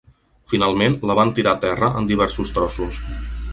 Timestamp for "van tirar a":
1.19-1.61